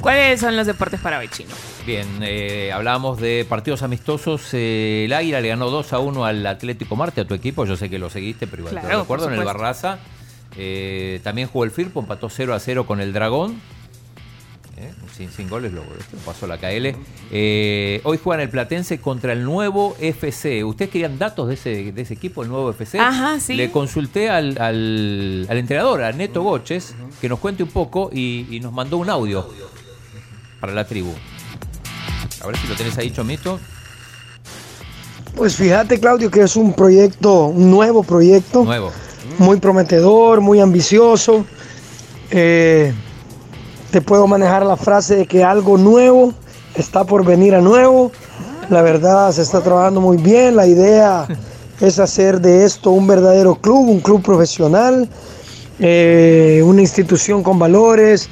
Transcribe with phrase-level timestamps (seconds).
[0.00, 1.50] ¿Cuáles son los deportes para hoy, Chino?
[1.86, 4.48] Bien, eh, hablábamos de partidos amistosos.
[4.52, 7.66] Eh, el Águila le ganó 2 a 1 al Atlético Marte, a tu equipo.
[7.66, 9.44] Yo sé que lo seguiste, pero igual te Claro, lo recuerdo en el.
[9.44, 9.98] Barraza.
[10.56, 13.60] Eh, también jugó el Firpo, empató 0 a 0 con el Dragón.
[14.78, 15.82] Eh, sin, sin goles lo,
[16.24, 16.94] pasó la KL.
[17.30, 20.64] Eh, hoy juegan el Platense contra el nuevo FC.
[20.64, 22.98] ¿Ustedes querían datos de ese, de ese equipo, el nuevo FC?
[22.98, 23.52] Ajá, sí.
[23.54, 28.46] Le consulté al, al- al entrenador, a Neto Goches, que nos cuente un poco y,
[28.50, 29.46] y nos mandó un audio
[30.60, 31.12] para la tribu.
[32.42, 33.58] A ver si lo tenés ahí, Chomito.
[35.34, 38.90] Pues fíjate, Claudio, que es un proyecto, un nuevo proyecto, Nuevo.
[39.38, 41.44] muy prometedor, muy ambicioso.
[42.30, 42.92] Eh,
[43.90, 46.34] te puedo manejar la frase de que algo nuevo
[46.74, 48.12] está por venir a nuevo.
[48.68, 50.56] La verdad, se está trabajando muy bien.
[50.56, 51.26] La idea
[51.80, 55.08] es hacer de esto un verdadero club, un club profesional,
[55.78, 58.28] eh, una institución con valores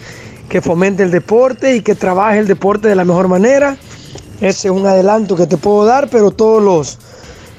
[0.48, 3.76] que fomente el deporte y que trabaje el deporte de la mejor manera.
[4.40, 6.98] Ese es un adelanto que te puedo dar, pero todos los,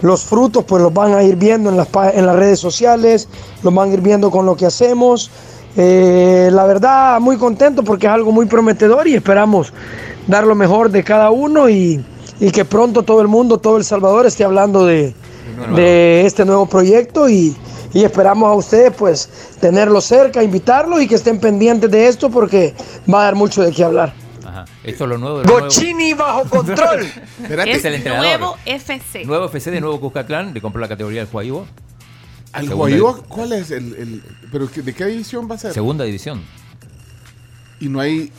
[0.01, 3.27] los frutos pues los van a ir viendo en las, en las redes sociales,
[3.63, 5.29] los van a ir viendo con lo que hacemos.
[5.75, 9.71] Eh, la verdad, muy contento porque es algo muy prometedor y esperamos
[10.27, 12.03] dar lo mejor de cada uno y,
[12.39, 15.13] y que pronto todo el mundo, todo El Salvador esté hablando de,
[15.75, 17.55] de este nuevo proyecto y,
[17.93, 22.73] y esperamos a ustedes pues tenerlo cerca, invitarlos y que estén pendientes de esto porque
[23.11, 24.13] va a dar mucho de qué hablar.
[24.45, 24.65] Ajá.
[24.83, 25.43] Esto es lo nuevo.
[25.43, 27.05] Bochini bajo control.
[27.65, 28.25] Es el entrenador.
[28.39, 29.25] nuevo FC.
[29.25, 31.65] Nuevo FC de Nuevo Cuscatlán, le compró la categoría del Guaybo.
[32.51, 35.71] ¿al Guayúa cuál es el, el- pero de qué división va a ser?
[35.73, 36.41] Segunda división.
[37.79, 38.31] Y no hay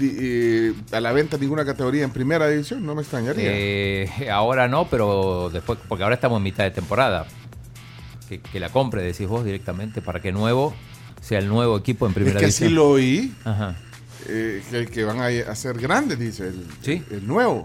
[0.00, 3.44] eh, a la venta ninguna categoría en primera división, no me extrañaría.
[3.46, 7.26] Eh, ahora no, pero después, porque ahora estamos en mitad de temporada.
[8.28, 10.74] Que, que la compre, decís vos directamente, para que Nuevo
[11.20, 12.74] sea el nuevo equipo en es primera que así división.
[12.74, 13.76] lo oí, Ajá.
[14.28, 17.02] eh, que, que van a, ser grandes, dice el, Sí.
[17.10, 17.64] el nuevo.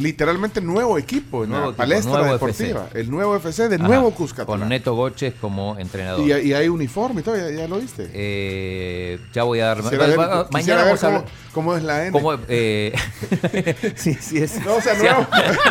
[0.00, 2.88] Literalmente nuevo equipo en Nuevo la equipo, palestra nuevo deportiva.
[2.94, 3.84] El nuevo FC de Ajá.
[3.86, 4.60] nuevo Cuscatlán.
[4.60, 6.20] Con Neto Goches como entrenador.
[6.26, 8.10] Y, y hay uniforme y todo, ya, ya lo viste.
[8.12, 9.80] Eh, ya voy a dar.
[9.82, 12.12] Quisiera ver, quisiera mañana ver cómo, es la N.
[12.12, 12.92] cómo, eh,
[13.96, 14.64] sí, sí es.
[14.64, 15.06] No, o sea, Sí,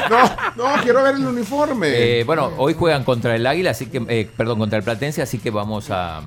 [0.10, 0.20] no,
[0.76, 1.88] no, quiero ver el uniforme.
[2.20, 5.38] Eh, bueno, hoy juegan contra el Águila, así que, eh, perdón, contra el Platense, así
[5.40, 6.22] que vamos a,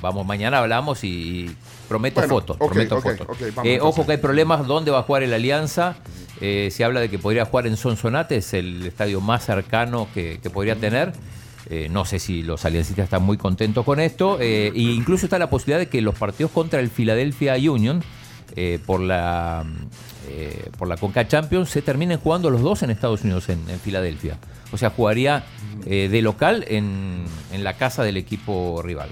[0.00, 1.56] vamos, mañana hablamos y, y
[1.88, 3.26] prometo Bueno, fotos, prometo fotos.
[3.54, 5.96] vamos, Eh, ojo que hay problemas, ¿dónde va a jugar el Alianza?
[6.40, 10.38] Eh, se habla de que podría jugar en Sonsonate, es el estadio más cercano que,
[10.52, 11.12] podría tener.
[11.70, 14.38] Eh, no sé si los aliancistas están muy contentos con esto.
[14.40, 18.02] eh, e incluso está la posibilidad de que los partidos contra el Philadelphia Union
[18.86, 19.64] por la
[20.28, 23.78] eh, por la Conca Champions se terminen jugando los dos en Estados Unidos, en, en
[23.78, 24.38] Filadelfia.
[24.72, 25.44] O sea, jugaría
[25.86, 29.08] eh, de local en, en la casa del equipo rival.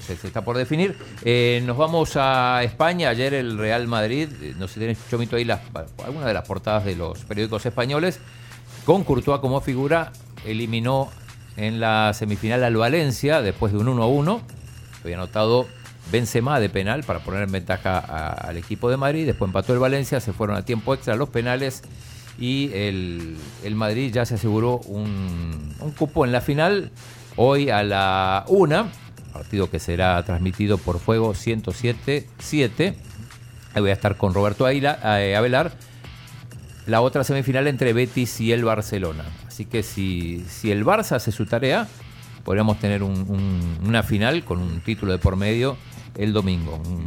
[0.00, 0.96] Se, se está por definir.
[1.24, 3.08] Eh, nos vamos a España.
[3.08, 5.60] Ayer el Real Madrid, no sé si tenés Chomito ahí las,
[6.04, 8.20] alguna de las portadas de los periódicos españoles,
[8.84, 10.12] con Courtois como figura,
[10.44, 11.08] eliminó
[11.56, 14.42] en la semifinal al Valencia después de un 1 a 1.
[15.04, 15.66] Había anotado
[16.10, 19.26] Benzema de penal para poner en ventaja al equipo de Madrid.
[19.26, 21.82] Después empató el Valencia, se fueron a tiempo extra los penales
[22.38, 26.90] y el, el Madrid ya se aseguró un, un cupo en la final.
[27.36, 28.88] Hoy a la 1,
[29.32, 32.94] partido que será transmitido por Fuego 107-7.
[33.74, 35.72] Ahí voy a estar con Roberto Aila, eh, Avelar.
[36.86, 39.24] La otra semifinal entre Betis y el Barcelona.
[39.46, 41.86] Así que si, si el Barça hace su tarea,
[42.44, 45.76] podríamos tener un- un- una final con un título de por medio
[46.16, 47.06] el domingo, un,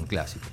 [0.00, 0.46] un clásico.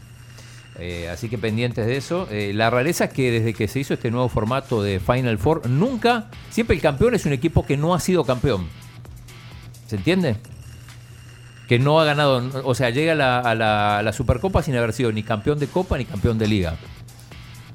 [0.81, 2.27] Eh, así que pendientes de eso.
[2.31, 5.67] Eh, la rareza es que desde que se hizo este nuevo formato de Final Four,
[5.69, 8.67] nunca, siempre el campeón es un equipo que no ha sido campeón.
[9.87, 10.37] ¿Se entiende?
[11.67, 14.75] Que no ha ganado, o sea, llega a la, a la- a la Supercopa sin
[14.75, 16.77] haber sido ni campeón de Copa ni campeón de Liga.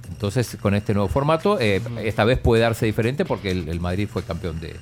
[0.09, 4.09] Entonces, con este nuevo formato, eh, esta vez puede darse diferente porque el, el Madrid
[4.11, 4.75] fue campeón de,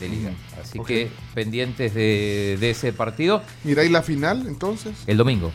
[0.00, 0.30] de Liga.
[0.60, 4.92] Así que pendientes de, de ese partido Mira, ¿y la final entonces?
[5.06, 5.52] el domingo.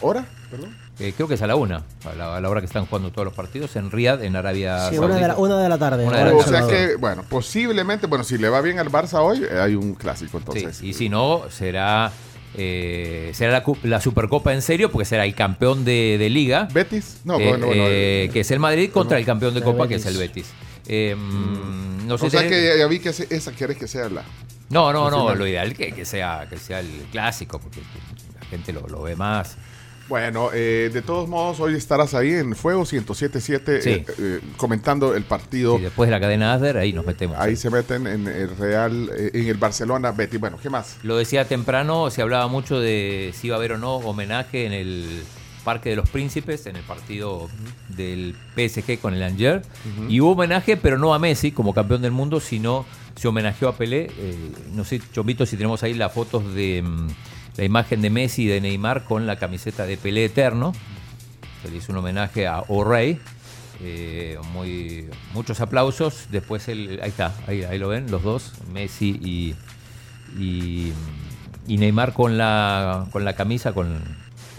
[0.00, 0.26] ¿Hora?
[0.50, 0.76] Perdón.
[0.98, 3.10] Eh, creo que es a la una, a la, a la hora que están jugando
[3.10, 6.04] todos los partidos en Riyadh, en Arabia Sí, una de, la, una de la tarde.
[6.06, 8.78] Una de hora la de O sea que, bueno, posiblemente, bueno, si le va bien
[8.78, 10.82] al Barça hoy, eh, hay un clásico Sí, entonces.
[10.82, 12.12] y si no, será
[12.54, 16.68] eh, será la, cu- la Supercopa en serio, porque será el campeón de, de liga.
[16.72, 17.20] Betis.
[17.24, 19.88] No, eh, bueno, bueno, eh, eh, que es el Madrid contra el campeón de Copa,
[19.88, 20.50] que es el Betis.
[20.86, 24.22] Eh, mm, no sé o sea que ya, vi que esa quieres que sea la.
[24.68, 27.80] no, no, no, lo ideal que, que sea que sea el clásico, porque
[28.38, 29.56] la gente lo, lo ve más.
[30.08, 33.90] Bueno, eh, de todos modos, hoy estarás ahí en Fuego 1077 Sí.
[33.90, 35.78] eh, eh, comentando el partido.
[35.78, 37.38] Y después de la cadena Asder, ahí nos metemos.
[37.38, 40.40] Ahí se meten en el Real, en el Barcelona Betis.
[40.40, 40.96] Bueno, ¿qué más?
[41.04, 44.72] Lo decía temprano, se hablaba mucho de si iba a haber o no homenaje en
[44.72, 45.22] el
[45.60, 47.48] Parque de los Príncipes, en el partido
[47.88, 49.66] del PSG con el Angers.
[50.08, 52.84] Y hubo homenaje, pero no a Messi como campeón del mundo, sino
[53.14, 54.10] se homenajeó a Pelé.
[54.18, 54.36] Eh,
[54.74, 57.08] no sé, Chombito, si tenemos ahí las fotos de mm,
[57.56, 60.72] la imagen de Messi y de Neymar con la camiseta de Pelé Eterno.
[61.62, 63.20] Se le hizo un homenaje a O'Reilly.
[63.82, 66.26] Eh, muy, muchos aplausos.
[66.30, 69.54] Después, el, ahí está, ahí, ahí lo ven, los dos, Messi y,
[70.38, 70.92] y,
[71.66, 73.98] y Neymar con la, con la camisa, con,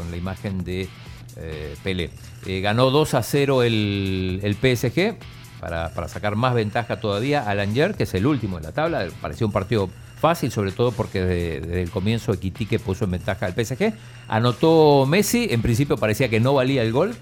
[0.01, 0.89] con la imagen de
[1.37, 2.09] eh, Pelé.
[2.45, 5.15] Eh, ganó 2 a 0 el, el PSG
[5.59, 9.07] para, para sacar más ventaja todavía al Angers, que es el último en la tabla.
[9.21, 9.89] Parecía un partido
[10.19, 13.93] fácil, sobre todo porque desde, el comienzo Equitique puso en ventaja al PSG.
[14.27, 17.15] Anotó Messi, en principio parecía que no valía el gol.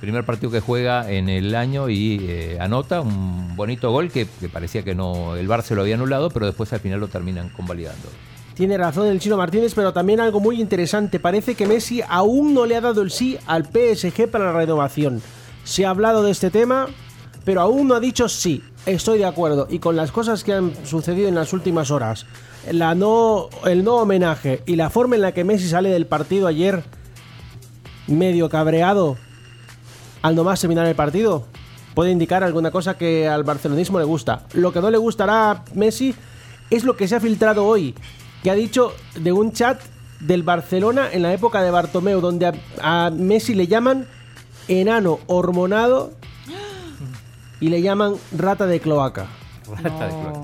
[0.00, 4.82] Primer partido que juega en el año y eh, anota un bonito gol que, parecía
[4.82, 8.08] que no el Barça lo había anulado, pero después al final lo terminan convalidando.
[8.54, 11.18] Tiene razón el chino Martínez, pero también algo muy interesante.
[11.18, 15.22] Parece que Messi aún no le ha dado el sí al PSG para la renovación.
[15.64, 16.88] Se ha hablado de este tema,
[17.44, 18.62] pero aún no ha dicho sí.
[18.86, 19.66] Estoy de acuerdo.
[19.70, 22.26] Y con las cosas que han sucedido en las últimas horas,
[22.70, 26.46] la no, el no homenaje y la forma en la que Messi sale del partido
[26.46, 26.84] ayer,
[28.06, 29.16] medio cabreado,
[30.22, 31.46] al nomás terminar el partido,
[31.94, 34.46] puede indicar alguna cosa que al barcelonismo le gusta.
[34.52, 36.14] Lo que no le gustará a Messi
[36.70, 37.94] es lo que se ha filtrado hoy,
[38.42, 39.80] que ha dicho de un chat
[40.20, 44.06] del Barcelona en la época de Bartomeu, donde a, a Messi le llaman
[44.68, 46.12] enano hormonado
[47.60, 49.26] y le llaman rata de cloaca.
[49.68, 50.40] Rata de cloaca.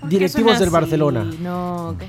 [0.00, 0.70] ¿Por qué Directivos del?
[0.70, 2.06] Barcelona, No, qué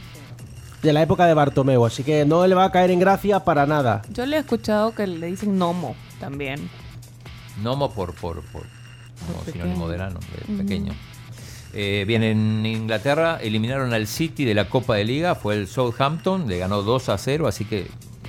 [0.85, 3.65] de la época de Bartomeu, así que no le va a caer en gracia para
[3.65, 4.03] nada.
[4.11, 6.69] Yo le he escuchado que le dicen Nomo también.
[7.61, 8.63] Nomo por, por, por
[9.27, 10.93] como sinónimo de enano, de pequeño.
[11.75, 16.47] Eh, bien, en Inglaterra eliminaron al City de la Copa de Liga, fue el Southampton,
[16.47, 17.87] le ganó 2 a 0, así que el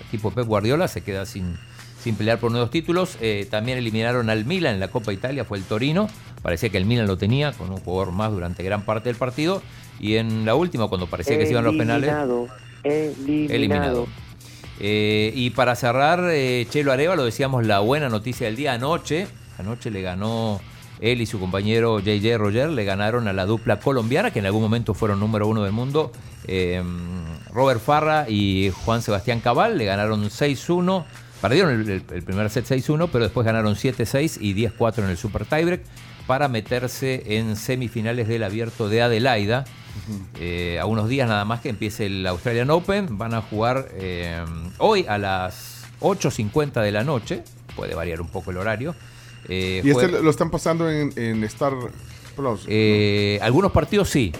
[0.08, 1.56] equipo Pep Guardiola se queda sin,
[2.02, 3.16] sin pelear por nuevos títulos.
[3.20, 6.08] Eh, también eliminaron al Milan en la Copa Italia, fue el Torino,
[6.42, 9.62] parecía que el Milan lo tenía con un jugador más durante gran parte del partido.
[10.00, 12.12] Y en la última, cuando parecía que se iban los penales,
[12.84, 14.06] eliminado.
[14.78, 19.26] Eh, y para cerrar, eh, Chelo Areva, lo decíamos, la buena noticia del día anoche.
[19.58, 20.60] Anoche le ganó
[21.00, 24.62] él y su compañero JJ Roger, le ganaron a la dupla colombiana, que en algún
[24.62, 26.12] momento fueron número uno del mundo.
[26.48, 26.82] eh,
[27.52, 31.04] Robert Farra y Juan Sebastián Cabal le ganaron 6-1.
[31.42, 35.16] Perdieron el, el- el primer set 6-1, pero después ganaron 7-6 y 10-4 en el
[35.16, 35.82] Super Tiebreak
[36.26, 39.64] para meterse en semifinales del abierto de Adelaida.
[40.40, 43.16] Eh, a unos días nada más que empiece el Australian Open.
[43.18, 44.42] Van a jugar eh,
[44.78, 47.42] hoy a las 8.50 de la noche.
[47.76, 48.94] Puede variar un poco el horario.
[49.48, 51.72] Eh, Y este lo están pasando en, en Star
[52.36, 52.64] Plus.
[52.68, 54.32] eh, algunos partidos sí.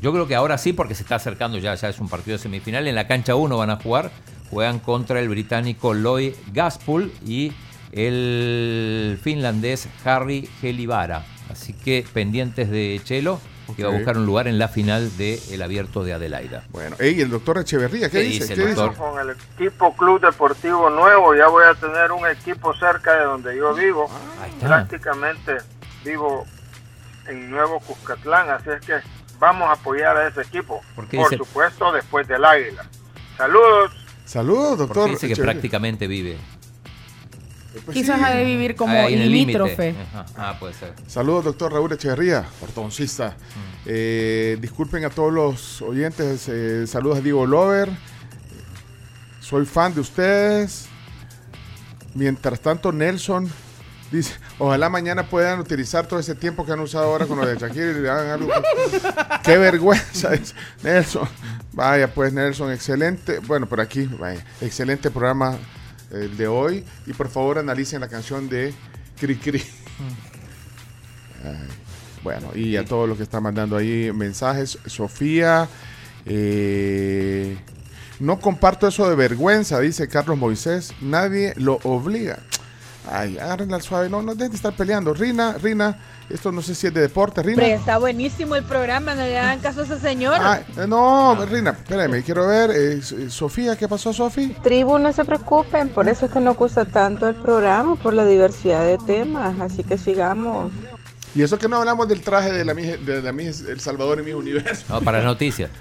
[0.00, 2.42] Yo creo que ahora sí, porque se está acercando ya, ya es un partido de
[2.42, 2.86] semifinal.
[2.86, 4.10] En la cancha 1 van a jugar.
[4.50, 7.52] Juegan contra el británico Lloyd Gaspul y
[7.92, 11.24] el finlandés Harry Gelivara.
[11.50, 13.40] Así que pendientes de Chelo,
[13.76, 16.64] que va a buscar un lugar en la final del abierto de Adelaida.
[16.70, 18.40] Bueno, ey, el doctor Echeverría, ¿qué, ¿Qué dice?
[18.40, 18.80] dice el ¿Qué dice?
[18.80, 18.96] doctor?
[19.12, 21.34] con el equipo Club Deportivo Nuevo.
[21.34, 24.08] Ya voy a tener un equipo cerca de donde yo vivo.
[24.54, 24.66] Está.
[24.66, 25.56] Prácticamente
[26.04, 26.46] vivo
[27.26, 28.94] en Nuevo Cuscatlán, así es que
[29.38, 30.80] vamos a apoyar a ese equipo.
[30.96, 32.84] ¿Por qué Por dice- supuesto, después del Águila.
[33.36, 33.92] Saludos.
[34.24, 35.10] Saludos, Porque doctor.
[35.10, 35.52] dice que Echeverría.
[35.54, 36.36] prácticamente vive.
[37.84, 38.24] Pues Quizás sí.
[38.24, 39.94] ha de vivir como el limítrofe.
[40.36, 40.94] Ah, puede ser.
[41.06, 43.36] Saludos, doctor Raúl Echeverría, ortodoncista.
[43.84, 46.48] Eh, disculpen a todos los oyentes.
[46.48, 47.90] eh, saludos a Diego Lover.
[49.40, 50.86] Soy fan de ustedes.
[52.14, 53.48] Mientras tanto, Nelson
[54.10, 57.56] dice: Ojalá mañana puedan utilizar todo ese tiempo que han usado ahora con lo de
[57.58, 58.50] Shakira y le hagan algo.
[59.44, 61.28] Qué vergüenza, dice Nelson.
[61.72, 63.38] Vaya, pues, Nelson, excelente.
[63.40, 65.56] Bueno, por aquí, vaya, excelente programa
[66.10, 66.84] el de hoy.
[67.06, 68.74] Y por favor, analicen la canción de
[69.18, 69.62] Cri Cri.
[71.44, 71.68] Ay,
[72.22, 74.78] bueno, y a todos los que están mandando ahí mensajes.
[74.86, 75.68] Sofía,
[76.26, 77.56] eh,
[78.20, 80.92] no comparto eso de vergüenza, dice Carlos Moisés.
[81.00, 82.40] Nadie lo obliga.
[83.10, 84.08] Ay, agárrenla al suave.
[84.08, 85.14] No, no dejen de estar peleando.
[85.14, 85.98] Rina, Rina,
[86.28, 87.42] esto no sé si es de deporte.
[87.42, 87.64] Rina.
[87.66, 90.36] Está buenísimo el programa, no le hagan caso a ese señor.
[90.40, 92.70] Ay, eh, no, Rina, espérame, quiero ver.
[92.70, 94.54] eh, S- Sofía, ¿qué pasó, Sofi?
[94.62, 98.24] Tribu, no se preocupen, por eso es que nos gusta tanto el programa, por la
[98.24, 100.70] diversidad de temas, así que sigamos.
[101.34, 104.18] Y eso que no hablamos del traje de la Miss, de la Miss El Salvador
[104.20, 104.84] y mi universo.
[104.88, 105.70] No, para noticias.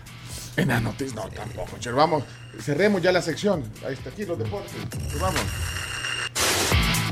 [0.57, 1.77] En las noticias, no, tampoco.
[1.79, 2.23] Che, vamos,
[2.59, 3.63] cerremos ya la sección.
[3.85, 4.71] Ahí está aquí los deportes.
[5.21, 5.39] Vamos.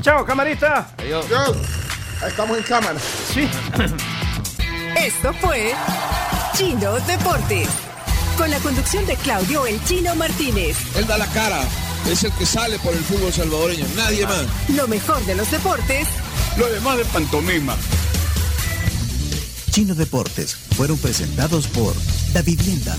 [0.06, 0.88] Chao, camarita.
[0.98, 1.26] Adiós.
[2.22, 2.96] Ahí estamos en cámara.
[3.34, 3.48] Sí.
[4.96, 5.74] Esto fue
[6.56, 7.68] Chino Deportes.
[8.38, 10.76] Con la conducción de Claudio El Chino Martínez.
[10.94, 11.60] Él da la cara,
[12.08, 14.46] es el que sale por el fútbol salvadoreño, nadie más.
[14.68, 16.06] Lo mejor de los deportes
[16.56, 17.74] Lo demás de pantomima.
[19.72, 21.96] Chino Deportes fueron presentados por
[22.32, 22.96] Da Vivienda,